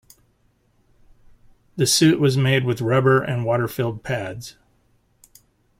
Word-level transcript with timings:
The 1.75 1.85
suit 1.85 2.19
was 2.19 2.35
made 2.35 2.65
with 2.65 2.81
rubber 2.81 3.21
and 3.21 3.45
water-filled 3.45 4.01
pads. 4.03 4.55